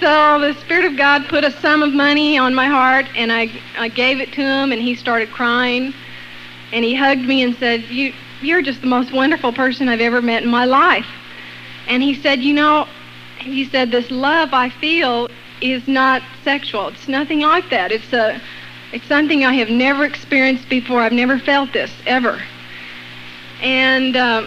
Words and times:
so 0.00 0.40
the 0.40 0.54
Spirit 0.60 0.84
of 0.84 0.96
God 0.96 1.26
put 1.28 1.44
a 1.44 1.50
sum 1.50 1.82
of 1.82 1.94
money 1.94 2.36
on 2.36 2.54
my 2.54 2.66
heart, 2.66 3.06
and 3.16 3.32
I, 3.32 3.50
I 3.78 3.88
gave 3.88 4.20
it 4.20 4.32
to 4.32 4.42
him, 4.42 4.72
and 4.72 4.82
he 4.82 4.94
started 4.94 5.30
crying. 5.30 5.94
And 6.72 6.84
he 6.84 6.94
hugged 6.94 7.22
me 7.22 7.42
and 7.42 7.56
said, 7.56 7.84
you, 7.84 8.12
You're 8.42 8.62
just 8.62 8.82
the 8.82 8.88
most 8.88 9.12
wonderful 9.12 9.52
person 9.52 9.88
I've 9.88 10.00
ever 10.00 10.20
met 10.20 10.42
in 10.42 10.50
my 10.50 10.66
life. 10.66 11.06
And 11.86 12.02
he 12.02 12.14
said, 12.14 12.40
You 12.40 12.52
know, 12.52 12.86
he 13.38 13.64
said, 13.64 13.90
This 13.90 14.10
love 14.10 14.52
I 14.52 14.68
feel 14.68 15.28
is 15.60 15.86
not 15.88 16.22
sexual. 16.44 16.88
It's 16.88 17.08
nothing 17.08 17.40
like 17.40 17.70
that. 17.70 17.92
It's 17.92 18.12
a 18.12 18.40
it's 18.92 19.06
something 19.06 19.44
I 19.44 19.54
have 19.54 19.68
never 19.68 20.04
experienced 20.04 20.68
before. 20.68 21.00
I've 21.00 21.12
never 21.12 21.38
felt 21.38 21.72
this 21.72 21.90
ever. 22.06 22.40
And 23.60 24.16
uh, 24.16 24.46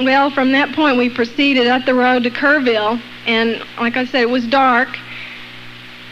well, 0.00 0.30
from 0.30 0.52
that 0.52 0.74
point, 0.74 0.98
we 0.98 1.08
proceeded 1.08 1.66
up 1.66 1.84
the 1.84 1.94
road 1.94 2.24
to 2.24 2.30
Kerrville, 2.30 3.00
and 3.26 3.62
like 3.78 3.96
I 3.96 4.04
said, 4.04 4.22
it 4.22 4.30
was 4.30 4.46
dark. 4.46 4.88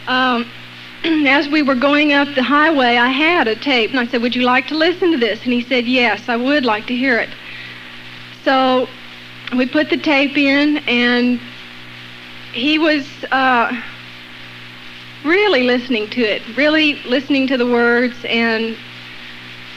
Um, 0.07 0.49
as 1.03 1.47
we 1.49 1.61
were 1.61 1.75
going 1.75 2.13
up 2.13 2.27
the 2.35 2.43
highway, 2.43 2.97
I 2.97 3.09
had 3.09 3.47
a 3.47 3.55
tape, 3.55 3.91
and 3.91 3.99
I 3.99 4.07
said, 4.07 4.21
"Would 4.21 4.35
you 4.35 4.43
like 4.43 4.67
to 4.67 4.75
listen 4.75 5.11
to 5.11 5.17
this?" 5.17 5.43
And 5.43 5.51
he 5.51 5.61
said, 5.61 5.85
"Yes, 5.85 6.29
I 6.29 6.37
would 6.37 6.65
like 6.65 6.87
to 6.87 6.95
hear 6.95 7.17
it." 7.17 7.29
So 8.43 8.87
we 9.55 9.65
put 9.65 9.89
the 9.89 9.97
tape 9.97 10.37
in, 10.37 10.77
and 10.87 11.39
he 12.53 12.79
was. 12.79 13.07
Uh, 13.31 13.81
really 15.23 15.63
listening 15.63 16.09
to 16.11 16.21
it, 16.21 16.41
really 16.55 16.95
listening 17.03 17.47
to 17.47 17.57
the 17.57 17.65
words, 17.65 18.15
and 18.25 18.75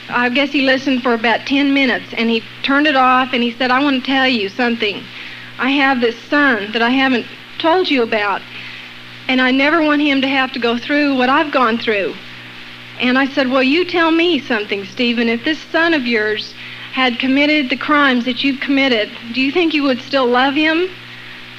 I 0.09 0.29
guess 0.29 0.51
he 0.51 0.63
listened 0.63 1.03
for 1.03 1.15
about 1.15 1.47
10 1.47 1.73
minutes, 1.73 2.13
and 2.17 2.29
he 2.29 2.43
turned 2.63 2.87
it 2.87 2.97
off, 2.97 3.33
and 3.33 3.43
he 3.43 3.53
said, 3.53 3.71
I 3.71 3.83
want 3.83 4.05
to 4.05 4.07
tell 4.07 4.27
you 4.27 4.49
something. 4.49 5.03
I 5.59 5.71
have 5.71 6.01
this 6.01 6.19
son 6.25 6.73
that 6.73 6.83
I 6.83 6.91
haven't 6.91 7.27
told 7.59 7.91
you 7.91 8.03
about, 8.03 8.43
and 9.29 9.41
I 9.41 9.51
never 9.51 9.83
want 9.83 10.03
him 10.03 10.21
to 10.23 10.29
have 10.29 10.53
to 10.53 10.59
go 10.59 10.77
through 10.79 11.17
what 11.17 11.29
I've 11.29 11.53
gone 11.53 11.79
through. 11.79 12.15
And 12.99 13.19
I 13.19 13.27
said, 13.27 13.49
Well, 13.49 13.63
you 13.63 13.85
tell 13.85 14.11
me 14.11 14.41
something, 14.41 14.85
Stephen. 14.85 15.29
If 15.29 15.45
this 15.45 15.59
son 15.59 15.95
of 15.95 16.07
yours 16.07 16.55
had 16.93 17.19
committed 17.19 17.71
the 17.71 17.77
crimes 17.77 18.25
that 18.25 18.43
you've 18.43 18.61
committed, 18.61 19.11
do 19.33 19.41
you 19.41 19.53
think 19.53 19.73
you 19.73 19.85
would 19.85 20.01
still 20.03 20.27
love 20.27 20.55
him? 20.55 20.89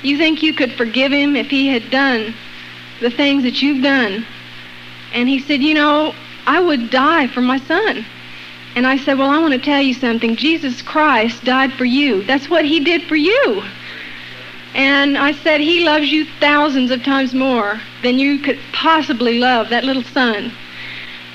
You 0.04 0.18
think 0.18 0.44
you 0.44 0.54
could 0.54 0.74
forgive 0.74 1.12
him 1.12 1.36
if 1.36 1.50
he 1.50 1.68
had 1.68 1.90
done 1.90 2.34
the 3.02 3.10
things 3.10 3.44
that 3.44 3.62
you've 3.62 3.84
done. 3.84 4.26
And 5.14 5.28
he 5.28 5.40
said, 5.40 5.62
You 5.62 5.74
know, 5.74 6.14
I 6.48 6.62
would 6.62 6.90
die 6.90 7.28
for 7.28 7.42
my 7.42 7.60
son. 7.60 8.06
And 8.76 8.88
I 8.88 8.98
said, 8.98 9.18
Well, 9.18 9.30
I 9.30 9.40
want 9.40 9.54
to 9.54 9.60
tell 9.60 9.82
you 9.82 9.94
something. 9.94 10.36
Jesus 10.36 10.82
Christ 10.82 11.44
died 11.44 11.74
for 11.74 11.86
you. 11.86 12.24
That's 12.24 12.50
what 12.50 12.64
he 12.64 12.80
did 12.80 13.04
for 13.04 13.18
you. 13.18 13.64
And 14.74 15.18
I 15.18 15.34
said, 15.34 15.60
He 15.60 15.84
loves 15.84 16.12
you 16.12 16.26
thousands 16.40 16.92
of 16.92 17.04
times 17.04 17.34
more 17.34 17.82
than 18.04 18.20
you 18.20 18.40
could 18.40 18.60
possibly 18.72 19.40
love 19.40 19.70
that 19.70 19.84
little 19.84 20.04
son. 20.04 20.54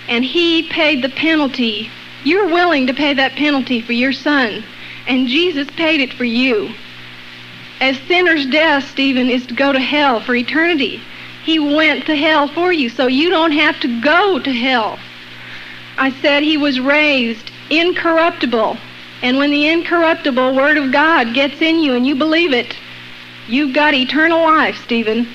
And 0.09 0.25
he 0.25 0.69
paid 0.69 1.03
the 1.03 1.09
penalty. 1.09 1.91
You're 2.25 2.47
willing 2.47 2.87
to 2.87 2.95
pay 2.95 3.13
that 3.15 3.33
penalty 3.33 3.81
for 3.81 3.93
your 3.93 4.13
son. 4.13 4.65
And 5.07 5.29
Jesus 5.29 5.69
paid 5.77 6.01
it 6.01 6.13
for 6.13 6.25
you. 6.25 6.73
As 7.81 7.99
sinner's 8.09 8.47
death, 8.47 8.89
Stephen, 8.89 9.29
is 9.29 9.47
to 9.47 9.55
go 9.55 9.73
to 9.73 9.79
hell 9.79 10.21
for 10.21 10.35
eternity. 10.35 11.03
He 11.47 11.61
went 11.61 12.07
to 12.07 12.17
hell 12.17 12.49
for 12.49 12.73
you, 12.73 12.89
so 12.89 13.07
you 13.07 13.31
don't 13.31 13.53
have 13.53 13.79
to 13.79 14.01
go 14.01 14.41
to 14.41 14.53
hell. 14.53 14.99
I 15.97 16.11
said 16.11 16.43
he 16.43 16.57
was 16.57 16.81
raised 16.81 17.53
incorruptible. 17.71 18.77
And 19.23 19.39
when 19.39 19.53
the 19.53 19.69
incorruptible 19.69 20.57
Word 20.57 20.77
of 20.77 20.91
God 20.91 21.35
gets 21.35 21.63
in 21.63 21.79
you 21.79 21.95
and 21.95 22.05
you 22.05 22.17
believe 22.17 22.53
it, 22.53 22.77
you've 23.47 23.73
got 23.73 23.95
eternal 23.95 24.43
life, 24.43 24.77
Stephen. 24.83 25.29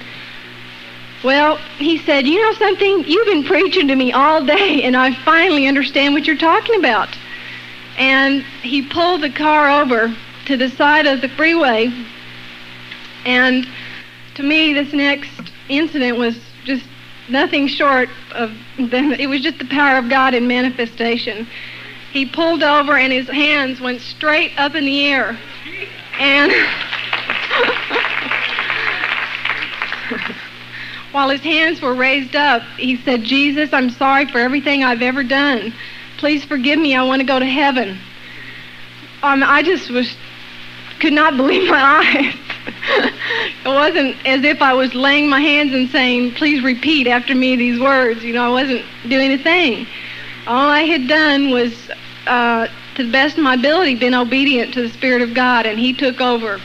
Well, 1.23 1.55
he 1.77 1.97
said, 1.99 2.27
You 2.27 2.41
know 2.41 2.53
something? 2.55 3.05
You've 3.07 3.27
been 3.27 3.45
preaching 3.45 3.87
to 3.87 3.95
me 3.95 4.11
all 4.11 4.43
day, 4.43 4.83
and 4.83 4.97
I 4.97 5.13
finally 5.23 5.65
understand 5.65 6.13
what 6.13 6.25
you're 6.25 6.35
talking 6.35 6.75
about. 6.75 7.17
And 7.97 8.43
he 8.63 8.81
pulled 8.81 9.21
the 9.21 9.29
car 9.29 9.81
over 9.81 10.13
to 10.47 10.57
the 10.57 10.69
side 10.71 11.07
of 11.07 11.21
the 11.21 11.29
freeway. 11.29 11.89
And 13.25 13.65
to 14.35 14.43
me, 14.43 14.73
this 14.73 14.91
next 14.91 15.50
incident 15.77 16.17
was 16.17 16.37
just 16.65 16.85
nothing 17.29 17.67
short 17.67 18.09
of 18.33 18.51
then 18.77 19.13
it 19.13 19.27
was 19.27 19.41
just 19.41 19.59
the 19.59 19.65
power 19.65 19.97
of 19.97 20.09
God 20.09 20.33
in 20.33 20.47
manifestation. 20.47 21.47
He 22.11 22.25
pulled 22.25 22.63
over 22.63 22.97
and 22.97 23.13
his 23.13 23.27
hands 23.27 23.79
went 23.79 24.01
straight 24.01 24.57
up 24.57 24.73
in 24.75 24.85
the 24.85 25.07
air. 25.07 25.39
And 26.19 26.51
while 31.13 31.29
his 31.29 31.39
hands 31.41 31.81
were 31.81 31.95
raised 31.95 32.35
up, 32.35 32.61
he 32.77 32.97
said, 32.97 33.23
Jesus, 33.23 33.71
I'm 33.71 33.89
sorry 33.89 34.25
for 34.25 34.39
everything 34.39 34.83
I've 34.83 35.01
ever 35.01 35.23
done. 35.23 35.73
Please 36.17 36.43
forgive 36.43 36.79
me. 36.79 36.93
I 36.95 37.03
want 37.03 37.21
to 37.21 37.25
go 37.25 37.39
to 37.39 37.45
heaven. 37.45 37.97
Um, 39.23 39.41
I 39.43 39.63
just 39.63 39.89
was 39.89 40.13
could 40.99 41.13
not 41.13 41.37
believe 41.37 41.69
my 41.69 41.81
eyes. 41.81 42.35
It 43.65 43.69
wasn't 43.69 44.15
as 44.25 44.43
if 44.43 44.61
I 44.61 44.73
was 44.73 44.93
laying 44.95 45.29
my 45.29 45.39
hands 45.39 45.73
and 45.73 45.89
saying, 45.89 46.33
please 46.33 46.63
repeat 46.63 47.07
after 47.07 47.35
me 47.35 47.55
these 47.55 47.79
words. 47.79 48.23
You 48.23 48.33
know, 48.33 48.45
I 48.45 48.49
wasn't 48.49 48.85
doing 49.07 49.31
a 49.31 49.37
thing. 49.37 49.87
All 50.47 50.69
I 50.69 50.81
had 50.81 51.07
done 51.07 51.51
was, 51.51 51.89
uh, 52.25 52.67
to 52.95 53.03
the 53.03 53.11
best 53.11 53.37
of 53.37 53.43
my 53.43 53.53
ability, 53.53 53.95
been 53.95 54.15
obedient 54.15 54.73
to 54.73 54.81
the 54.81 54.89
Spirit 54.89 55.21
of 55.21 55.33
God, 55.33 55.65
and 55.65 55.77
He 55.79 55.93
took 55.93 56.19
over 56.19 56.59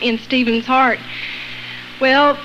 in 0.00 0.18
Stephen's 0.18 0.66
heart. 0.66 0.98
Well, 2.00 2.38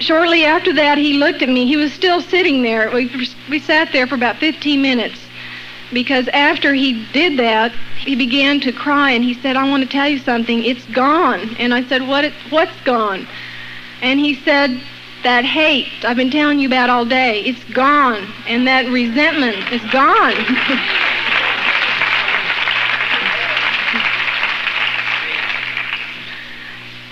shortly 0.00 0.44
after 0.44 0.72
that, 0.74 0.98
he 0.98 1.14
looked 1.14 1.42
at 1.42 1.48
me. 1.48 1.66
He 1.66 1.76
was 1.76 1.92
still 1.92 2.20
sitting 2.20 2.62
there. 2.62 2.90
We, 2.90 3.10
we 3.48 3.60
sat 3.60 3.92
there 3.92 4.06
for 4.06 4.16
about 4.16 4.38
15 4.38 4.80
minutes 4.82 5.23
because 5.94 6.28
after 6.28 6.74
he 6.74 7.06
did 7.12 7.38
that, 7.38 7.72
he 8.04 8.14
began 8.16 8.60
to 8.60 8.72
cry 8.72 9.12
and 9.12 9.24
he 9.24 9.34
said, 9.34 9.56
I 9.56 9.68
want 9.68 9.82
to 9.84 9.88
tell 9.88 10.08
you 10.08 10.18
something. 10.18 10.64
It's 10.64 10.84
gone. 10.86 11.56
And 11.58 11.72
I 11.72 11.84
said, 11.84 12.06
what, 12.06 12.30
what's 12.50 12.78
gone? 12.82 13.26
And 14.02 14.20
he 14.20 14.34
said, 14.34 14.82
that 15.22 15.44
hate 15.46 15.88
I've 16.04 16.18
been 16.18 16.30
telling 16.30 16.58
you 16.58 16.68
about 16.68 16.90
all 16.90 17.06
day, 17.06 17.40
it's 17.40 17.64
gone. 17.72 18.30
And 18.46 18.66
that 18.66 18.86
resentment 18.90 19.72
is 19.72 19.80
gone. 19.90 20.34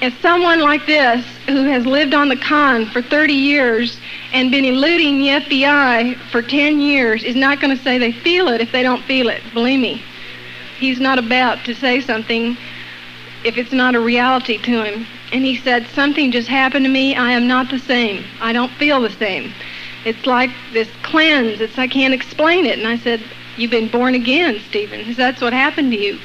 as 0.02 0.12
someone 0.14 0.60
like 0.60 0.84
this 0.84 1.24
who 1.46 1.62
has 1.64 1.86
lived 1.86 2.12
on 2.12 2.28
the 2.28 2.36
con 2.36 2.86
for 2.86 3.00
30 3.00 3.32
years 3.32 3.98
and 4.32 4.50
been 4.50 4.64
eluding 4.64 5.18
the 5.18 5.28
FBI 5.28 6.16
for 6.30 6.42
10 6.42 6.80
years 6.80 7.22
is 7.22 7.36
not 7.36 7.60
going 7.60 7.76
to 7.76 7.82
say 7.82 7.98
they 7.98 8.12
feel 8.12 8.48
it 8.48 8.60
if 8.60 8.72
they 8.72 8.82
don't 8.82 9.02
feel 9.04 9.28
it. 9.28 9.42
Believe 9.52 9.80
me. 9.80 10.02
He's 10.78 11.00
not 11.00 11.18
about 11.18 11.64
to 11.64 11.74
say 11.74 12.00
something 12.00 12.56
if 13.44 13.56
it's 13.58 13.72
not 13.72 13.94
a 13.94 14.00
reality 14.00 14.58
to 14.58 14.84
him. 14.84 15.06
And 15.32 15.44
he 15.44 15.56
said, 15.56 15.86
Something 15.88 16.32
just 16.32 16.48
happened 16.48 16.84
to 16.84 16.90
me. 16.90 17.14
I 17.14 17.32
am 17.32 17.46
not 17.46 17.70
the 17.70 17.78
same. 17.78 18.24
I 18.40 18.52
don't 18.52 18.72
feel 18.72 19.00
the 19.00 19.10
same. 19.10 19.52
It's 20.04 20.26
like 20.26 20.50
this 20.72 20.88
cleanse. 21.02 21.60
It's 21.60 21.78
I 21.78 21.86
can't 21.86 22.14
explain 22.14 22.66
it. 22.66 22.78
And 22.78 22.88
I 22.88 22.98
said, 22.98 23.22
You've 23.56 23.70
been 23.70 23.88
born 23.88 24.14
again, 24.14 24.60
Stephen. 24.68 25.12
That's 25.14 25.40
what 25.40 25.52
happened 25.52 25.92
to 25.92 25.98
you 25.98 26.18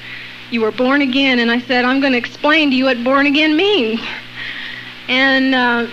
you 0.51 0.62
were 0.62 0.71
born 0.71 1.01
again. 1.01 1.39
And 1.39 1.51
I 1.51 1.60
said, 1.60 1.86
I'm 1.86 2.00
going 2.00 2.13
to 2.13 2.18
explain 2.18 2.69
to 2.71 2.75
you 2.75 2.86
what 2.86 3.03
born 3.03 3.25
again 3.25 3.56
means. 3.56 4.00
And 5.10 5.56
uh, 5.56 5.88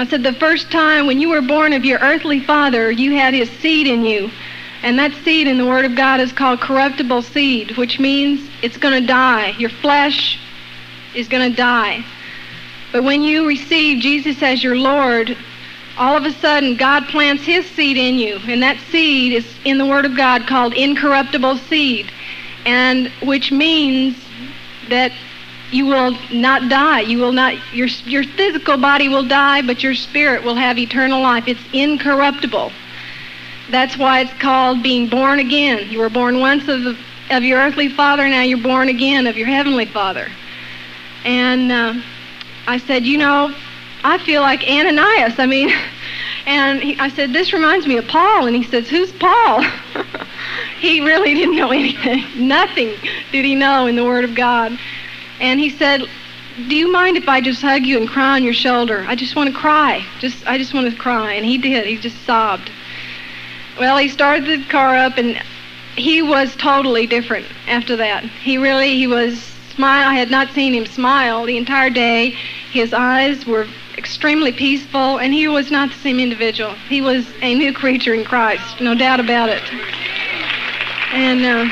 I 0.00 0.06
said, 0.06 0.22
the 0.22 0.32
first 0.34 0.70
time 0.70 1.06
when 1.06 1.20
you 1.20 1.28
were 1.28 1.42
born 1.42 1.72
of 1.72 1.84
your 1.84 1.98
earthly 1.98 2.40
father, 2.40 2.90
you 2.90 3.16
had 3.16 3.34
his 3.34 3.50
seed 3.50 3.86
in 3.86 4.04
you. 4.04 4.30
And 4.82 4.98
that 4.98 5.12
seed 5.24 5.48
in 5.48 5.58
the 5.58 5.66
Word 5.66 5.84
of 5.84 5.96
God 5.96 6.20
is 6.20 6.32
called 6.32 6.60
corruptible 6.60 7.22
seed, 7.22 7.76
which 7.76 7.98
means 7.98 8.48
it's 8.62 8.76
going 8.76 9.00
to 9.00 9.06
die. 9.06 9.48
Your 9.58 9.70
flesh 9.70 10.38
is 11.14 11.26
going 11.28 11.50
to 11.50 11.56
die. 11.56 12.04
But 12.92 13.02
when 13.02 13.22
you 13.22 13.46
receive 13.46 14.00
Jesus 14.00 14.42
as 14.42 14.62
your 14.62 14.76
Lord, 14.76 15.36
all 15.98 16.16
of 16.16 16.24
a 16.24 16.32
sudden 16.32 16.76
God 16.76 17.08
plants 17.08 17.44
his 17.44 17.68
seed 17.70 17.96
in 17.96 18.18
you. 18.18 18.38
And 18.46 18.62
that 18.62 18.78
seed 18.90 19.32
is 19.32 19.46
in 19.64 19.78
the 19.78 19.86
Word 19.86 20.04
of 20.04 20.16
God 20.16 20.46
called 20.46 20.74
incorruptible 20.74 21.58
seed 21.58 22.12
and 22.68 23.08
which 23.22 23.50
means 23.50 24.16
that 24.88 25.10
you 25.70 25.86
will 25.86 26.16
not 26.32 26.68
die. 26.68 27.00
You 27.00 27.18
will 27.18 27.32
not 27.32 27.54
your 27.74 27.88
your 28.06 28.24
physical 28.24 28.76
body 28.76 29.08
will 29.08 29.26
die, 29.26 29.62
but 29.62 29.82
your 29.82 29.94
spirit 29.94 30.42
will 30.42 30.56
have 30.56 30.78
eternal 30.78 31.22
life. 31.22 31.44
It's 31.46 31.60
incorruptible. 31.72 32.72
That's 33.70 33.96
why 33.98 34.20
it's 34.20 34.32
called 34.34 34.82
being 34.82 35.08
born 35.08 35.40
again. 35.40 35.90
You 35.90 35.98
were 35.98 36.08
born 36.08 36.40
once 36.40 36.68
of 36.68 36.82
the, 36.84 36.96
of 37.30 37.42
your 37.42 37.60
earthly 37.60 37.88
father, 37.88 38.28
now 38.28 38.42
you're 38.42 38.58
born 38.58 38.88
again 38.88 39.26
of 39.26 39.36
your 39.36 39.46
heavenly 39.46 39.84
father. 39.84 40.28
And 41.24 41.70
uh, 41.70 41.94
I 42.66 42.78
said, 42.78 43.04
you 43.04 43.18
know, 43.18 43.54
I 44.04 44.18
feel 44.18 44.40
like 44.40 44.62
Ananias. 44.62 45.38
I 45.38 45.46
mean, 45.46 45.70
and 46.46 46.82
he, 46.82 46.98
I 46.98 47.08
said, 47.08 47.32
this 47.32 47.52
reminds 47.52 47.86
me 47.86 47.98
of 47.98 48.06
Paul. 48.08 48.46
And 48.46 48.56
he 48.56 48.62
says, 48.62 48.88
who's 48.88 49.12
Paul? 49.12 49.62
he 50.78 51.00
really 51.04 51.34
didn't 51.34 51.56
know 51.56 51.70
anything. 51.70 52.24
Nothing 52.48 52.94
did 53.32 53.44
he 53.44 53.54
know 53.54 53.86
in 53.86 53.96
the 53.96 54.04
Word 54.04 54.24
of 54.24 54.34
God. 54.34 54.78
And 55.40 55.60
he 55.60 55.70
said, 55.70 56.02
do 56.66 56.74
you 56.74 56.90
mind 56.90 57.16
if 57.16 57.28
I 57.28 57.40
just 57.40 57.62
hug 57.62 57.86
you 57.86 57.98
and 57.98 58.08
cry 58.08 58.34
on 58.34 58.42
your 58.42 58.54
shoulder? 58.54 59.04
I 59.06 59.14
just 59.14 59.36
want 59.36 59.48
to 59.48 59.54
cry. 59.54 60.04
Just 60.18 60.44
I 60.46 60.58
just 60.58 60.74
want 60.74 60.90
to 60.90 60.96
cry. 60.96 61.34
And 61.34 61.46
he 61.46 61.56
did. 61.56 61.86
He 61.86 61.96
just 61.96 62.20
sobbed. 62.24 62.70
Well, 63.78 63.96
he 63.96 64.08
started 64.08 64.44
the 64.46 64.64
car 64.68 64.96
up 64.96 65.18
and 65.18 65.40
he 65.94 66.20
was 66.20 66.56
totally 66.56 67.06
different 67.06 67.46
after 67.68 67.94
that. 67.96 68.24
He 68.24 68.58
really 68.58 68.96
he 68.96 69.06
was 69.06 69.40
smile. 69.74 70.08
I 70.08 70.14
had 70.14 70.32
not 70.32 70.50
seen 70.50 70.74
him 70.74 70.86
smile 70.86 71.44
the 71.44 71.56
entire 71.56 71.90
day. 71.90 72.30
His 72.72 72.92
eyes 72.92 73.46
were 73.46 73.68
extremely 73.96 74.50
peaceful 74.50 75.18
and 75.18 75.32
he 75.32 75.46
was 75.46 75.70
not 75.70 75.90
the 75.90 75.98
same 75.98 76.18
individual. 76.18 76.74
He 76.88 77.00
was 77.00 77.24
a 77.40 77.54
new 77.54 77.72
creature 77.72 78.14
in 78.14 78.24
Christ, 78.24 78.80
no 78.80 78.96
doubt 78.96 79.20
about 79.20 79.48
it. 79.48 79.62
And 81.12 81.44
uh, 81.44 81.64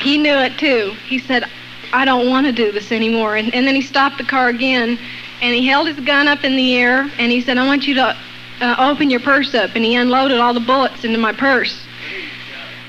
he 0.00 0.16
knew 0.16 0.36
it 0.36 0.58
too. 0.58 0.94
He 1.06 1.18
said, 1.18 1.44
I 1.92 2.04
don't 2.04 2.28
want 2.28 2.46
to 2.46 2.52
do 2.52 2.70
this 2.72 2.92
anymore. 2.92 3.36
And, 3.36 3.52
and 3.54 3.66
then 3.66 3.74
he 3.74 3.82
stopped 3.82 4.18
the 4.18 4.24
car 4.24 4.48
again 4.48 4.98
and 5.40 5.54
he 5.54 5.66
held 5.66 5.88
his 5.88 5.98
gun 6.00 6.28
up 6.28 6.44
in 6.44 6.54
the 6.56 6.76
air 6.76 7.10
and 7.18 7.32
he 7.32 7.40
said, 7.40 7.58
I 7.58 7.66
want 7.66 7.86
you 7.86 7.94
to 7.94 8.16
uh, 8.60 8.76
open 8.78 9.10
your 9.10 9.20
purse 9.20 9.54
up. 9.54 9.74
And 9.74 9.84
he 9.84 9.96
unloaded 9.96 10.38
all 10.38 10.54
the 10.54 10.60
bullets 10.60 11.04
into 11.04 11.18
my 11.18 11.32
purse. 11.32 11.84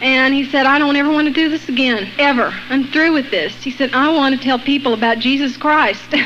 And 0.02 0.34
he 0.34 0.46
said, 0.46 0.66
I 0.66 0.80
don't 0.80 0.96
ever 0.96 1.12
want 1.12 1.28
to 1.28 1.34
do 1.34 1.50
this 1.50 1.70
again, 1.70 2.10
ever. 2.18 2.54
I'm 2.70 2.86
through 2.86 3.14
with 3.14 3.30
this. 3.30 3.54
He 3.64 3.72
said, 3.72 3.94
I 3.94 4.10
want 4.10 4.36
to 4.36 4.42
tell 4.42 4.58
people 4.58 4.94
about 4.94 5.20
Jesus 5.20 5.58
Christ. 5.58 6.10
so. 6.12 6.18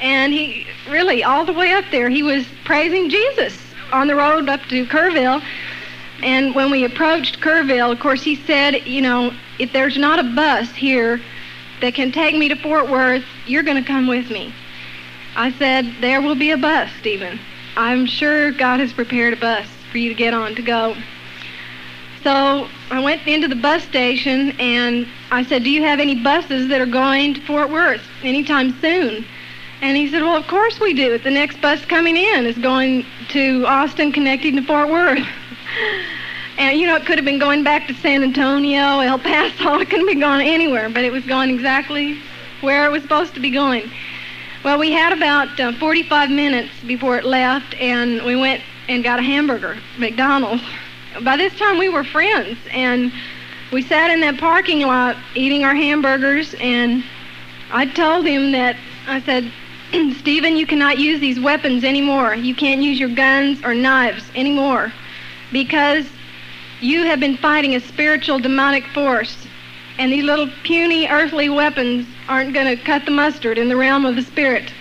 And 0.00 0.32
he 0.34 0.66
really, 0.90 1.24
all 1.24 1.46
the 1.46 1.54
way 1.54 1.72
up 1.72 1.86
there, 1.90 2.10
he 2.10 2.22
was 2.22 2.46
praising 2.64 3.08
Jesus 3.08 3.63
on 3.94 4.08
the 4.08 4.16
road 4.16 4.48
up 4.48 4.60
to 4.66 4.84
Kerrville. 4.86 5.42
And 6.22 6.54
when 6.54 6.70
we 6.70 6.84
approached 6.84 7.40
Kerrville, 7.40 7.92
of 7.92 8.00
course, 8.00 8.22
he 8.22 8.34
said, 8.34 8.86
you 8.86 9.00
know, 9.00 9.32
if 9.58 9.72
there's 9.72 9.96
not 9.96 10.18
a 10.18 10.24
bus 10.34 10.70
here 10.70 11.20
that 11.80 11.94
can 11.94 12.10
take 12.10 12.36
me 12.36 12.48
to 12.48 12.56
Fort 12.56 12.90
Worth, 12.90 13.24
you're 13.46 13.62
going 13.62 13.82
to 13.82 13.86
come 13.86 14.06
with 14.06 14.30
me. 14.30 14.52
I 15.36 15.52
said, 15.52 15.94
there 16.00 16.20
will 16.20 16.34
be 16.34 16.50
a 16.50 16.56
bus, 16.56 16.90
Stephen. 16.98 17.38
I'm 17.76 18.06
sure 18.06 18.52
God 18.52 18.80
has 18.80 18.92
prepared 18.92 19.32
a 19.32 19.36
bus 19.36 19.66
for 19.90 19.98
you 19.98 20.08
to 20.08 20.14
get 20.14 20.34
on 20.34 20.54
to 20.56 20.62
go. 20.62 20.96
So 22.22 22.68
I 22.90 23.00
went 23.00 23.26
into 23.26 23.48
the 23.48 23.56
bus 23.56 23.84
station 23.84 24.58
and 24.58 25.06
I 25.30 25.44
said, 25.44 25.62
do 25.62 25.70
you 25.70 25.82
have 25.82 26.00
any 26.00 26.14
buses 26.22 26.68
that 26.68 26.80
are 26.80 26.86
going 26.86 27.34
to 27.34 27.40
Fort 27.42 27.70
Worth 27.70 28.02
anytime 28.22 28.80
soon? 28.80 29.24
And 29.80 29.96
he 29.96 30.08
said, 30.10 30.22
Well, 30.22 30.36
of 30.36 30.46
course 30.46 30.80
we 30.80 30.94
do. 30.94 31.18
The 31.18 31.30
next 31.30 31.60
bus 31.60 31.84
coming 31.84 32.16
in 32.16 32.46
is 32.46 32.56
going 32.58 33.04
to 33.30 33.66
Austin, 33.66 34.12
connecting 34.12 34.56
to 34.56 34.62
Fort 34.62 34.88
Worth. 34.88 35.26
and, 36.58 36.78
you 36.78 36.86
know, 36.86 36.96
it 36.96 37.04
could 37.06 37.18
have 37.18 37.24
been 37.24 37.38
going 37.38 37.64
back 37.64 37.86
to 37.88 37.94
San 37.94 38.22
Antonio, 38.22 39.00
El 39.00 39.18
Paso. 39.18 39.78
It 39.80 39.90
couldn't 39.90 40.06
be 40.06 40.14
going 40.14 40.46
anywhere, 40.46 40.88
but 40.88 41.04
it 41.04 41.12
was 41.12 41.24
going 41.24 41.50
exactly 41.50 42.18
where 42.60 42.86
it 42.86 42.90
was 42.90 43.02
supposed 43.02 43.34
to 43.34 43.40
be 43.40 43.50
going. 43.50 43.90
Well, 44.64 44.78
we 44.78 44.92
had 44.92 45.12
about 45.12 45.60
uh, 45.60 45.72
45 45.72 46.30
minutes 46.30 46.72
before 46.86 47.18
it 47.18 47.24
left, 47.24 47.74
and 47.74 48.24
we 48.24 48.34
went 48.34 48.62
and 48.88 49.04
got 49.04 49.18
a 49.18 49.22
hamburger, 49.22 49.78
McDonald's. 49.98 50.62
By 51.22 51.36
this 51.36 51.54
time, 51.58 51.78
we 51.78 51.90
were 51.90 52.02
friends, 52.02 52.58
and 52.70 53.12
we 53.70 53.82
sat 53.82 54.10
in 54.10 54.20
that 54.20 54.38
parking 54.38 54.80
lot 54.80 55.16
eating 55.34 55.64
our 55.64 55.74
hamburgers, 55.74 56.54
and 56.54 57.04
I 57.70 57.86
told 57.86 58.26
him 58.26 58.52
that, 58.52 58.76
I 59.06 59.20
said, 59.20 59.52
Stephen, 60.18 60.56
you 60.56 60.66
cannot 60.66 60.98
use 60.98 61.20
these 61.20 61.38
weapons 61.38 61.84
anymore. 61.84 62.34
You 62.34 62.54
can't 62.54 62.82
use 62.82 62.98
your 62.98 63.10
guns 63.10 63.62
or 63.62 63.74
knives 63.74 64.24
anymore 64.34 64.92
because 65.52 66.04
you 66.80 67.04
have 67.04 67.20
been 67.20 67.36
fighting 67.36 67.76
a 67.76 67.80
spiritual 67.80 68.40
demonic 68.40 68.84
force. 68.88 69.46
And 69.98 70.12
these 70.12 70.24
little 70.24 70.50
puny 70.64 71.06
earthly 71.06 71.48
weapons 71.48 72.08
aren't 72.28 72.54
going 72.54 72.76
to 72.76 72.82
cut 72.82 73.04
the 73.04 73.12
mustard 73.12 73.56
in 73.56 73.68
the 73.68 73.76
realm 73.76 74.04
of 74.04 74.16
the 74.16 74.22
spirit. 74.22 74.72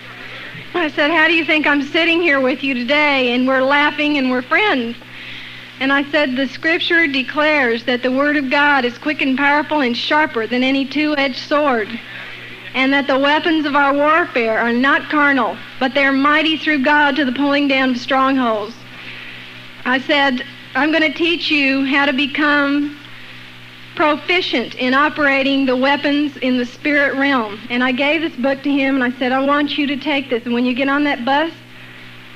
I 0.74 0.90
said, 0.90 1.12
How 1.12 1.28
do 1.28 1.34
you 1.34 1.46
think 1.46 1.68
I'm 1.68 1.84
sitting 1.84 2.22
here 2.22 2.42
with 2.42 2.64
you 2.64 2.74
today 2.74 3.34
and 3.34 3.48
we're 3.48 3.62
laughing 3.62 4.18
and 4.18 4.32
we're 4.32 4.42
friends? 4.42 4.98
And 5.80 5.94
I 5.94 6.10
said, 6.10 6.36
The 6.36 6.48
scripture 6.48 7.06
declares 7.06 7.84
that 7.84 8.02
the 8.02 8.12
word 8.12 8.36
of 8.36 8.50
God 8.50 8.84
is 8.84 8.98
quick 8.98 9.22
and 9.22 9.38
powerful 9.38 9.82
and 9.82 9.96
sharper 9.96 10.48
than 10.48 10.64
any 10.64 10.86
two 10.86 11.16
edged 11.18 11.48
sword 11.48 12.00
and 12.74 12.92
that 12.92 13.08
the 13.08 13.18
weapons 13.18 13.66
of 13.66 13.76
our 13.76 13.94
warfare 13.94 14.58
are 14.58 14.74
not 14.74 15.10
carnal, 15.10 15.58
but 15.80 15.94
they're 15.94 16.12
mighty 16.12 16.58
through 16.58 16.84
God 16.84 17.16
to 17.16 17.26
the 17.26 17.32
pulling 17.32 17.68
down 17.68 17.92
of 17.92 17.98
strongholds. 17.98 18.76
I 19.86 20.00
said, 20.00 20.44
I'm 20.76 20.92
going 20.92 21.04
to 21.04 21.18
teach 21.18 21.52
you 21.52 21.86
how 21.86 22.06
to 22.06 22.14
become 22.14 22.98
proficient 23.96 24.74
in 24.76 24.94
operating 24.94 25.66
the 25.66 25.76
weapons 25.76 26.36
in 26.38 26.58
the 26.58 26.66
spirit 26.66 27.16
realm. 27.16 27.60
And 27.70 27.84
I 27.84 27.92
gave 27.92 28.22
this 28.22 28.36
book 28.36 28.64
to 28.64 28.72
him 28.72 28.96
and 28.96 29.04
I 29.04 29.18
said, 29.20 29.32
I 29.32 29.46
want 29.46 29.78
you 29.78 29.86
to 29.88 29.98
take 29.98 30.32
this. 30.32 30.44
And 30.46 30.54
when 30.54 30.66
you 30.66 30.74
get 30.74 30.90
on 30.90 31.04
that 31.04 31.24
bus, 31.24 31.52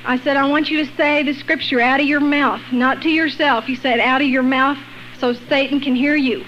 I 0.04 0.18
said, 0.18 0.36
I 0.36 0.46
want 0.46 0.70
you 0.70 0.84
to 0.86 0.96
say 0.96 1.24
the 1.24 1.34
scripture 1.34 1.80
out 1.80 2.00
of 2.00 2.06
your 2.06 2.20
mouth, 2.20 2.62
not 2.70 3.02
to 3.02 3.08
yourself. 3.10 3.68
You 3.68 3.74
said 3.74 3.98
out 3.98 4.20
of 4.20 4.28
your 4.28 4.44
mouth 4.44 4.78
so 5.18 5.32
Satan 5.32 5.80
can 5.80 5.96
hear 5.96 6.14
you. 6.14 6.44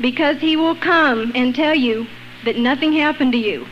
Because 0.00 0.38
he 0.38 0.56
will 0.56 0.76
come 0.76 1.32
and 1.34 1.54
tell 1.54 1.74
you 1.74 2.06
that 2.44 2.56
nothing 2.56 2.92
happened 2.92 3.32
to 3.32 3.38
you. 3.38 3.66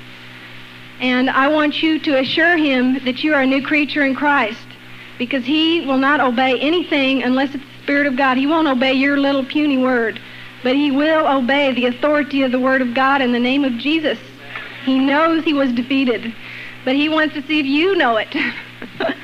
And 1.01 1.31
I 1.31 1.49
want 1.49 1.83
you 1.83 1.99
to 2.01 2.19
assure 2.19 2.57
him 2.57 3.05
that 3.05 3.23
you 3.23 3.35
are 3.35 3.43
a 3.43 3.47
new 3.47 3.63
creature 3.63 4.05
in 4.05 4.15
Christ. 4.15 4.67
Because 5.19 5.45
he 5.45 5.85
will 5.85 5.99
not 5.99 6.21
obey 6.21 6.59
anything 6.61 7.23
unless 7.23 7.55
it's 7.55 7.65
the 7.65 7.83
Spirit 7.83 8.07
of 8.07 8.17
God. 8.17 8.37
He 8.37 8.47
won't 8.47 8.69
obey 8.69 8.93
your 8.93 9.19
little 9.19 9.45
puny 9.45 9.79
word. 9.79 10.21
But 10.63 10.75
he 10.75 10.91
will 10.91 11.27
obey 11.27 11.73
the 11.73 11.87
authority 11.87 12.43
of 12.43 12.53
the 12.53 12.61
Word 12.61 12.83
of 12.83 12.95
God 12.95 13.23
in 13.23 13.33
the 13.33 13.39
name 13.39 13.65
of 13.65 13.73
Jesus. 13.75 14.19
He 14.85 14.99
knows 14.99 15.45
he 15.45 15.53
was 15.53 15.73
defeated. 15.73 16.35
But 16.85 16.95
he 16.97 17.09
wants 17.09 17.35
to 17.35 17.43
see 17.47 17.61
if 17.61 17.67
you 17.67 17.97
know 17.97 18.17
it. 18.17 18.35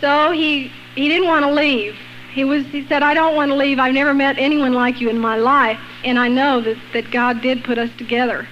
so 0.00 0.32
he 0.32 0.72
he 0.94 1.08
didn't 1.08 1.28
want 1.28 1.44
to 1.44 1.52
leave. 1.52 1.96
He 2.32 2.44
was 2.44 2.66
he 2.66 2.86
said, 2.86 3.02
I 3.02 3.14
don't 3.14 3.36
want 3.36 3.50
to 3.50 3.54
leave. 3.54 3.78
I've 3.78 3.94
never 3.94 4.14
met 4.14 4.36
anyone 4.38 4.72
like 4.72 5.00
you 5.00 5.08
in 5.08 5.18
my 5.18 5.36
life. 5.36 5.78
And 6.04 6.18
I 6.18 6.28
know 6.28 6.60
that, 6.60 6.76
that 6.92 7.10
God 7.10 7.40
did 7.40 7.64
put 7.64 7.78
us 7.78 7.90
together. 7.98 8.46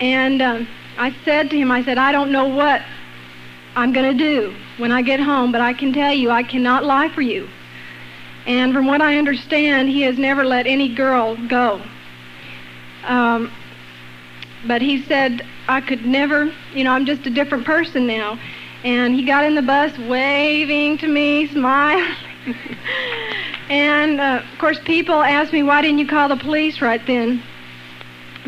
And 0.00 0.42
um, 0.42 0.68
I 0.98 1.14
said 1.24 1.50
to 1.50 1.56
him, 1.56 1.70
I 1.70 1.84
said, 1.84 1.98
I 1.98 2.12
don't 2.12 2.32
know 2.32 2.46
what 2.46 2.82
I'm 3.74 3.92
going 3.92 4.16
to 4.16 4.18
do 4.18 4.54
when 4.78 4.92
I 4.92 5.02
get 5.02 5.20
home, 5.20 5.52
but 5.52 5.60
I 5.60 5.72
can 5.72 5.92
tell 5.92 6.12
you 6.12 6.30
I 6.30 6.42
cannot 6.42 6.84
lie 6.84 7.08
for 7.08 7.22
you. 7.22 7.48
And 8.46 8.72
from 8.72 8.86
what 8.86 9.00
I 9.00 9.16
understand, 9.16 9.88
he 9.88 10.02
has 10.02 10.18
never 10.18 10.44
let 10.44 10.66
any 10.66 10.94
girl 10.94 11.36
go. 11.48 11.82
Um, 13.04 13.52
but 14.66 14.82
he 14.82 15.02
said, 15.02 15.46
I 15.68 15.80
could 15.80 16.04
never, 16.04 16.52
you 16.74 16.84
know, 16.84 16.92
I'm 16.92 17.06
just 17.06 17.26
a 17.26 17.30
different 17.30 17.64
person 17.64 18.06
now. 18.06 18.38
And 18.84 19.14
he 19.14 19.24
got 19.24 19.44
in 19.44 19.54
the 19.54 19.62
bus 19.62 19.96
waving 19.98 20.98
to 20.98 21.08
me, 21.08 21.48
smiling. 21.48 22.14
and 23.72 24.20
uh, 24.20 24.42
of 24.52 24.58
course, 24.58 24.78
people 24.80 25.14
asked 25.14 25.50
me, 25.50 25.62
why 25.62 25.80
didn't 25.80 25.98
you 25.98 26.06
call 26.06 26.28
the 26.28 26.36
police 26.36 26.82
right 26.82 27.00
then? 27.06 27.42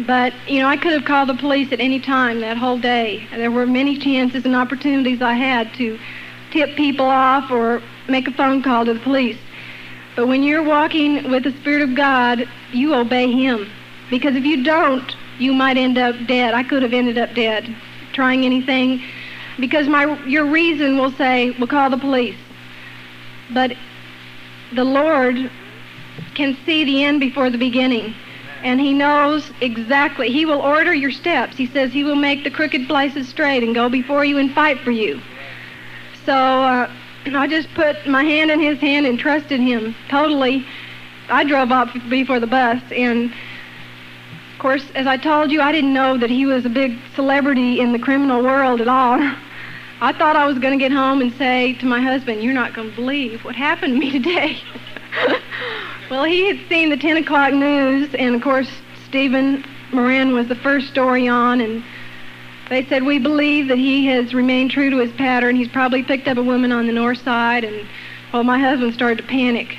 But, 0.06 0.34
you 0.46 0.60
know, 0.60 0.68
I 0.68 0.76
could 0.76 0.92
have 0.92 1.06
called 1.06 1.30
the 1.30 1.34
police 1.34 1.72
at 1.72 1.80
any 1.80 1.98
time 1.98 2.40
that 2.40 2.58
whole 2.58 2.78
day. 2.78 3.26
There 3.30 3.50
were 3.50 3.66
many 3.66 3.96
chances 3.96 4.44
and 4.44 4.54
opportunities 4.54 5.22
I 5.22 5.32
had 5.32 5.72
to 5.74 5.98
tip 6.50 6.76
people 6.76 7.06
off 7.06 7.50
or 7.50 7.82
make 8.06 8.28
a 8.28 8.32
phone 8.32 8.62
call 8.62 8.84
to 8.84 8.92
the 8.92 9.00
police. 9.00 9.38
But 10.14 10.26
when 10.26 10.42
you're 10.42 10.62
walking 10.62 11.30
with 11.30 11.44
the 11.44 11.52
Spirit 11.52 11.88
of 11.88 11.94
God, 11.94 12.46
you 12.72 12.94
obey 12.94 13.32
Him. 13.32 13.70
Because 14.10 14.36
if 14.36 14.44
you 14.44 14.62
don't, 14.62 15.16
you 15.38 15.54
might 15.54 15.78
end 15.78 15.96
up 15.96 16.16
dead. 16.26 16.52
I 16.52 16.64
could 16.64 16.82
have 16.82 16.92
ended 16.92 17.16
up 17.16 17.32
dead 17.34 17.74
trying 18.12 18.44
anything 18.44 19.02
because 19.58 19.88
my 19.88 20.22
your 20.26 20.44
reason 20.44 20.98
will 20.98 21.12
say, 21.12 21.50
"We'll 21.58 21.66
call 21.66 21.88
the 21.90 21.98
police." 21.98 22.36
But 23.50 23.72
the 24.74 24.84
Lord 24.84 25.50
can 26.34 26.56
see 26.64 26.84
the 26.84 27.04
end 27.04 27.20
before 27.20 27.50
the 27.50 27.58
beginning. 27.58 28.14
And 28.62 28.80
he 28.80 28.94
knows 28.94 29.50
exactly. 29.60 30.30
He 30.30 30.46
will 30.46 30.60
order 30.60 30.94
your 30.94 31.10
steps. 31.10 31.56
He 31.56 31.66
says 31.66 31.92
he 31.92 32.02
will 32.02 32.16
make 32.16 32.44
the 32.44 32.50
crooked 32.50 32.88
places 32.88 33.28
straight 33.28 33.62
and 33.62 33.74
go 33.74 33.88
before 33.88 34.24
you 34.24 34.38
and 34.38 34.52
fight 34.54 34.80
for 34.80 34.90
you. 34.90 35.20
So 36.24 36.32
uh, 36.32 36.90
I 37.34 37.46
just 37.46 37.72
put 37.74 38.06
my 38.06 38.24
hand 38.24 38.50
in 38.50 38.60
his 38.60 38.78
hand 38.78 39.06
and 39.06 39.18
trusted 39.18 39.60
him 39.60 39.94
totally. 40.08 40.66
I 41.28 41.44
drove 41.44 41.72
up 41.72 41.90
before 42.08 42.40
the 42.40 42.46
bus, 42.46 42.82
and 42.90 43.32
of 44.52 44.58
course, 44.58 44.84
as 44.94 45.06
I 45.06 45.16
told 45.16 45.50
you, 45.50 45.60
I 45.60 45.72
didn't 45.72 45.92
know 45.92 46.18
that 46.18 46.30
he 46.30 46.46
was 46.46 46.64
a 46.64 46.70
big 46.70 46.98
celebrity 47.14 47.80
in 47.80 47.92
the 47.92 47.98
criminal 47.98 48.42
world 48.42 48.80
at 48.80 48.88
all. 48.88 49.18
I 50.00 50.12
thought 50.12 50.36
I 50.36 50.46
was 50.46 50.58
going 50.58 50.76
to 50.76 50.82
get 50.82 50.92
home 50.92 51.20
and 51.20 51.32
say 51.34 51.74
to 51.74 51.86
my 51.86 52.00
husband, 52.00 52.42
You're 52.42 52.52
not 52.52 52.74
going 52.74 52.90
to 52.90 52.96
believe 52.96 53.44
what 53.44 53.54
happened 53.54 53.94
to 53.94 53.98
me 53.98 54.10
today. 54.10 54.58
well, 56.10 56.24
he 56.24 56.46
had 56.46 56.68
seen 56.68 56.90
the 56.90 56.96
10 56.96 57.18
o'clock 57.18 57.52
news, 57.52 58.14
and 58.14 58.34
of 58.34 58.42
course, 58.42 58.68
Stephen 59.06 59.64
Morin 59.92 60.34
was 60.34 60.48
the 60.48 60.56
first 60.56 60.88
story 60.88 61.28
on, 61.28 61.60
and 61.60 61.84
they 62.68 62.84
said, 62.86 63.04
We 63.04 63.18
believe 63.18 63.68
that 63.68 63.78
he 63.78 64.06
has 64.06 64.34
remained 64.34 64.72
true 64.72 64.90
to 64.90 64.98
his 64.98 65.12
pattern. 65.12 65.54
He's 65.56 65.68
probably 65.68 66.02
picked 66.02 66.26
up 66.26 66.38
a 66.38 66.42
woman 66.42 66.72
on 66.72 66.86
the 66.86 66.92
north 66.92 67.22
side, 67.22 67.64
and 67.64 67.86
well, 68.32 68.44
my 68.44 68.58
husband 68.58 68.94
started 68.94 69.18
to 69.18 69.24
panic. 69.24 69.76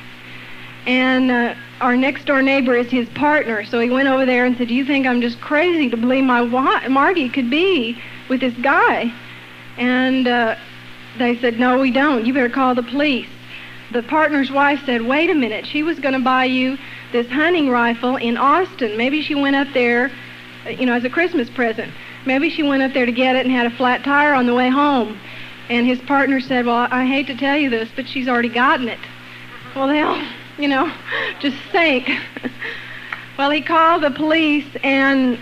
And 0.86 1.32
uh, 1.32 1.56
our 1.82 1.98
next 1.98 2.26
door 2.26 2.42
neighbor 2.42 2.76
is 2.76 2.90
his 2.90 3.10
partner, 3.10 3.66
so 3.66 3.80
he 3.80 3.90
went 3.90 4.08
over 4.08 4.26
there 4.26 4.46
and 4.46 4.56
said, 4.58 4.70
Do 4.70 4.74
you 4.74 4.86
think 4.86 5.06
I'm 5.06 5.20
just 5.20 5.42
crazy 5.42 5.90
to 5.90 5.98
believe 5.98 6.24
my 6.24 6.42
wa- 6.42 6.88
Margie 6.88 7.30
could 7.30 7.50
be 7.50 8.02
with 8.30 8.40
this 8.40 8.54
guy? 8.62 9.14
And 9.78 10.28
uh, 10.28 10.56
they 11.18 11.38
said, 11.40 11.60
No, 11.60 11.80
we 11.80 11.92
don't. 11.92 12.26
You 12.26 12.34
better 12.34 12.50
call 12.50 12.76
the 12.76 12.84
police. 12.84 13.28
The 13.92 14.04
partner's 14.04 14.52
wife 14.52 14.82
said, 14.86 15.02
Wait 15.02 15.30
a 15.30 15.36
minute. 15.36 15.66
She 15.66 15.84
was 15.84 16.00
going 16.00 16.14
to 16.14 16.20
buy 16.20 16.46
you 16.46 16.78
this 17.12 17.28
hunting 17.28 17.70
rifle 17.70 18.16
in 18.16 18.38
Austin. 18.38 18.98
Maybe 18.98 19.22
she 19.22 19.36
went 19.36 19.56
up 19.56 19.68
there, 19.74 20.12
uh, 20.66 20.70
you 20.70 20.86
know, 20.86 20.94
as 20.94 21.04
a 21.04 21.10
Christmas 21.10 21.50
present. 21.50 21.94
Maybe 22.26 22.50
she 22.50 22.64
went 22.64 22.84
up 22.84 22.94
there 22.94 23.06
to 23.06 23.12
get 23.12 23.36
it 23.36 23.46
and 23.46 23.54
had 23.54 23.68
a 23.68 23.76
flat 23.76 24.04
tire 24.04 24.34
on 24.34 24.48
the 24.48 24.56
way 24.56 24.70
home. 24.70 25.20
And 25.70 25.86
his 25.86 26.00
partner 26.02 26.40
said, 26.40 26.66
Well, 26.66 26.88
I 26.90 27.06
hate 27.06 27.28
to 27.28 27.36
tell 27.36 27.58
you 27.58 27.70
this, 27.70 27.90
but 27.96 28.08
she's 28.08 28.28
already 28.28 28.50
gotten 28.50 28.88
it. 28.88 29.00
Well, 29.76 29.88
they'll, 29.88 30.26
you 30.58 30.68
know, 30.68 30.92
just 31.40 31.58
think. 31.72 32.10
well, 33.38 33.52
he 33.52 33.62
called 33.62 34.04
the 34.04 34.12
police, 34.12 34.68
and 34.84 35.38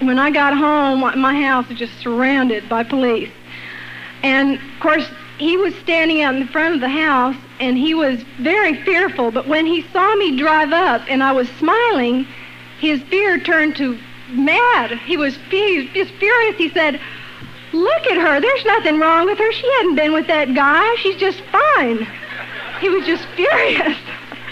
when 0.00 0.18
I 0.18 0.30
got 0.30 0.56
home, 0.56 1.00
my 1.00 1.40
house 1.42 1.68
was 1.68 1.78
just 1.78 1.98
surrounded 2.00 2.68
by 2.68 2.82
police. 2.82 3.30
And 4.22 4.54
of 4.54 4.80
course, 4.80 5.06
he 5.38 5.56
was 5.56 5.74
standing 5.76 6.22
out 6.22 6.34
in 6.34 6.40
the 6.40 6.52
front 6.52 6.74
of 6.74 6.80
the 6.80 6.88
house 6.88 7.36
and 7.60 7.76
he 7.76 7.94
was 7.94 8.22
very 8.40 8.74
fearful. 8.82 9.30
But 9.30 9.46
when 9.46 9.66
he 9.66 9.82
saw 9.92 10.14
me 10.16 10.36
drive 10.36 10.72
up 10.72 11.02
and 11.08 11.22
I 11.22 11.32
was 11.32 11.48
smiling, 11.50 12.26
his 12.80 13.02
fear 13.04 13.38
turned 13.38 13.76
to 13.76 13.98
mad. 14.30 14.98
He 14.98 15.16
was, 15.16 15.36
he 15.50 15.82
was 15.82 15.90
just 15.92 16.12
furious. 16.12 16.56
He 16.56 16.70
said, 16.70 17.00
Look 17.72 18.06
at 18.06 18.16
her. 18.16 18.40
There's 18.40 18.64
nothing 18.64 18.98
wrong 18.98 19.26
with 19.26 19.38
her. 19.38 19.52
She 19.52 19.70
hadn't 19.78 19.96
been 19.96 20.12
with 20.12 20.26
that 20.28 20.54
guy. 20.54 20.94
She's 20.96 21.16
just 21.16 21.40
fine. 21.52 22.06
He 22.80 22.88
was 22.88 23.04
just 23.04 23.26
furious. 23.34 23.96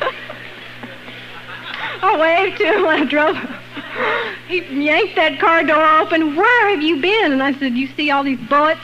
I 2.02 2.18
waved 2.18 2.58
to 2.58 2.64
him 2.64 2.82
when 2.82 3.02
I 3.02 3.04
drove. 3.04 3.36
He 4.48 4.58
yanked 4.84 5.16
that 5.16 5.40
car 5.40 5.62
door 5.62 5.84
open. 6.00 6.36
Where 6.36 6.70
have 6.70 6.82
you 6.82 7.00
been? 7.00 7.32
And 7.32 7.42
I 7.42 7.58
said, 7.58 7.74
You 7.74 7.88
see 7.96 8.10
all 8.10 8.24
these 8.24 8.40
bullets? 8.48 8.80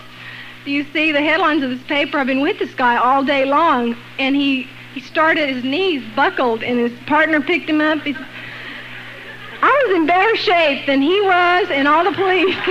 You 0.66 0.84
see 0.92 1.10
the 1.10 1.22
headlines 1.22 1.62
of 1.62 1.70
this 1.70 1.82
paper? 1.84 2.18
I've 2.18 2.26
been 2.26 2.40
with 2.40 2.58
this 2.58 2.74
guy 2.74 2.96
all 2.96 3.24
day 3.24 3.44
long, 3.44 3.96
and 4.18 4.36
he 4.36 4.68
he 4.94 5.00
started 5.00 5.48
his 5.48 5.64
knees 5.64 6.02
buckled, 6.14 6.62
and 6.62 6.78
his 6.78 6.92
partner 7.06 7.40
picked 7.40 7.70
him 7.70 7.80
up. 7.80 8.00
He, 8.02 8.14
I 9.62 9.84
was 9.86 9.96
in 9.96 10.06
better 10.06 10.36
shape 10.36 10.86
than 10.86 11.00
he 11.00 11.20
was, 11.20 11.70
and 11.70 11.88
all 11.88 12.04
the 12.04 12.12
police. 12.12 12.56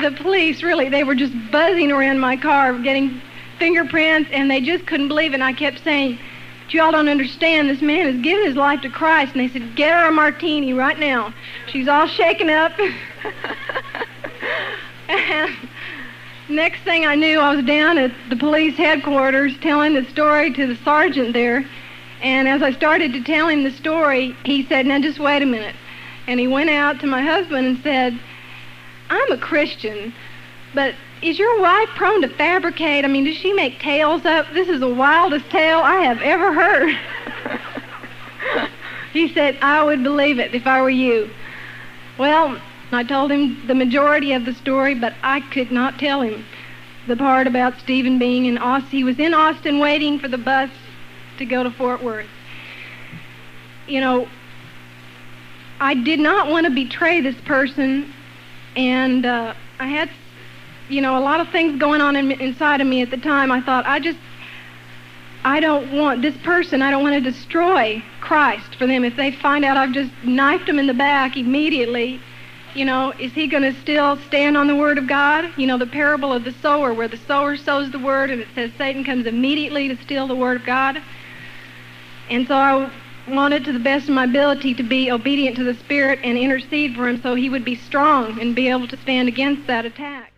the 0.00 0.12
police 0.12 0.62
really 0.62 0.88
they 0.88 1.04
were 1.04 1.14
just 1.14 1.32
buzzing 1.50 1.90
around 1.90 2.18
my 2.18 2.36
car 2.36 2.78
getting 2.78 3.20
fingerprints 3.58 4.30
and 4.30 4.50
they 4.50 4.60
just 4.60 4.86
couldn't 4.86 5.08
believe 5.08 5.32
it 5.32 5.34
and 5.34 5.44
i 5.44 5.52
kept 5.52 5.82
saying 5.82 6.18
but 6.66 6.74
you 6.74 6.82
all 6.82 6.90
don't 6.90 7.08
understand. 7.08 7.70
This 7.70 7.80
man 7.80 8.12
has 8.12 8.20
given 8.22 8.44
his 8.44 8.56
life 8.56 8.80
to 8.80 8.90
Christ. 8.90 9.36
And 9.36 9.40
they 9.40 9.52
said, 9.52 9.76
get 9.76 9.92
her 9.92 10.08
a 10.08 10.10
martini 10.10 10.72
right 10.72 10.98
now. 10.98 11.32
She's 11.68 11.86
all 11.86 12.08
shaken 12.08 12.50
up. 12.50 12.72
and 15.08 15.56
next 16.48 16.82
thing 16.82 17.06
I 17.06 17.14
knew, 17.14 17.38
I 17.38 17.54
was 17.54 17.64
down 17.64 17.98
at 17.98 18.10
the 18.30 18.36
police 18.36 18.76
headquarters 18.76 19.56
telling 19.60 19.94
the 19.94 20.04
story 20.06 20.52
to 20.54 20.66
the 20.66 20.74
sergeant 20.82 21.34
there. 21.34 21.64
And 22.20 22.48
as 22.48 22.62
I 22.62 22.72
started 22.72 23.12
to 23.12 23.22
tell 23.22 23.46
him 23.46 23.62
the 23.62 23.70
story, 23.70 24.34
he 24.44 24.66
said, 24.66 24.86
now 24.86 24.98
just 24.98 25.20
wait 25.20 25.42
a 25.42 25.46
minute. 25.46 25.76
And 26.26 26.40
he 26.40 26.48
went 26.48 26.70
out 26.70 26.98
to 26.98 27.06
my 27.06 27.22
husband 27.22 27.64
and 27.68 27.78
said, 27.84 28.18
I'm 29.08 29.30
a 29.30 29.38
Christian, 29.38 30.12
but 30.74 30.96
is 31.22 31.38
your 31.38 31.60
wife 31.60 31.88
prone 31.96 32.22
to 32.22 32.28
fabricate? 32.28 33.04
I 33.04 33.08
mean, 33.08 33.24
does 33.24 33.36
she 33.36 33.52
make 33.52 33.80
tales 33.80 34.24
up? 34.24 34.46
This 34.52 34.68
is 34.68 34.80
the 34.80 34.92
wildest 34.92 35.48
tale 35.50 35.78
I 35.78 35.96
have 36.02 36.20
ever 36.20 36.52
heard. 36.52 36.96
he 39.12 39.32
said, 39.32 39.58
I 39.62 39.82
would 39.82 40.02
believe 40.02 40.38
it 40.38 40.54
if 40.54 40.66
I 40.66 40.82
were 40.82 40.90
you. 40.90 41.30
Well, 42.18 42.60
I 42.92 43.02
told 43.02 43.32
him 43.32 43.66
the 43.66 43.74
majority 43.74 44.32
of 44.32 44.44
the 44.44 44.54
story, 44.54 44.94
but 44.94 45.14
I 45.22 45.40
could 45.40 45.70
not 45.70 45.98
tell 45.98 46.20
him 46.20 46.44
the 47.06 47.16
part 47.16 47.46
about 47.46 47.78
Stephen 47.78 48.18
being 48.18 48.46
in 48.46 48.58
Austin. 48.58 48.90
He 48.90 49.04
was 49.04 49.18
in 49.18 49.32
Austin 49.32 49.78
waiting 49.78 50.18
for 50.18 50.28
the 50.28 50.38
bus 50.38 50.70
to 51.38 51.44
go 51.44 51.62
to 51.62 51.70
Fort 51.70 52.02
Worth. 52.02 52.28
You 53.86 54.00
know, 54.00 54.28
I 55.80 55.94
did 55.94 56.18
not 56.18 56.48
want 56.48 56.66
to 56.66 56.72
betray 56.72 57.20
this 57.20 57.36
person, 57.42 58.12
and 58.74 59.24
uh, 59.24 59.54
I 59.78 59.86
had 59.86 60.10
you 60.88 61.00
know, 61.00 61.18
a 61.18 61.20
lot 61.20 61.40
of 61.40 61.48
things 61.50 61.78
going 61.78 62.00
on 62.00 62.16
in, 62.16 62.30
inside 62.32 62.80
of 62.80 62.86
me 62.86 63.02
at 63.02 63.10
the 63.10 63.16
time. 63.16 63.50
I 63.50 63.60
thought, 63.60 63.86
I 63.86 63.98
just, 63.98 64.18
I 65.44 65.60
don't 65.60 65.92
want 65.92 66.22
this 66.22 66.36
person, 66.38 66.82
I 66.82 66.90
don't 66.90 67.02
want 67.02 67.14
to 67.14 67.30
destroy 67.30 68.02
Christ 68.20 68.76
for 68.76 68.86
them. 68.86 69.04
If 69.04 69.16
they 69.16 69.32
find 69.32 69.64
out 69.64 69.76
I've 69.76 69.92
just 69.92 70.12
knifed 70.24 70.68
him 70.68 70.78
in 70.78 70.86
the 70.86 70.94
back 70.94 71.36
immediately, 71.36 72.20
you 72.74 72.84
know, 72.84 73.12
is 73.18 73.32
he 73.32 73.46
going 73.46 73.62
to 73.62 73.78
still 73.80 74.16
stand 74.26 74.56
on 74.56 74.66
the 74.66 74.76
word 74.76 74.98
of 74.98 75.06
God? 75.06 75.50
You 75.56 75.66
know, 75.66 75.78
the 75.78 75.86
parable 75.86 76.32
of 76.32 76.44
the 76.44 76.52
sower, 76.52 76.92
where 76.92 77.08
the 77.08 77.16
sower 77.16 77.56
sows 77.56 77.90
the 77.90 77.98
word 77.98 78.30
and 78.30 78.40
it 78.40 78.48
says 78.54 78.70
Satan 78.76 79.02
comes 79.02 79.26
immediately 79.26 79.88
to 79.88 79.96
steal 80.02 80.26
the 80.26 80.36
word 80.36 80.60
of 80.60 80.66
God. 80.66 81.02
And 82.28 82.46
so 82.46 82.54
I 82.54 82.92
wanted 83.28 83.64
to 83.64 83.72
the 83.72 83.78
best 83.78 84.08
of 84.08 84.14
my 84.14 84.24
ability 84.24 84.74
to 84.74 84.82
be 84.82 85.10
obedient 85.10 85.56
to 85.56 85.64
the 85.64 85.74
Spirit 85.74 86.20
and 86.22 86.36
intercede 86.36 86.94
for 86.94 87.08
him 87.08 87.20
so 87.22 87.34
he 87.34 87.48
would 87.48 87.64
be 87.64 87.76
strong 87.76 88.38
and 88.40 88.54
be 88.54 88.68
able 88.68 88.88
to 88.88 88.96
stand 88.98 89.28
against 89.28 89.66
that 89.66 89.84
attack. 89.86 90.32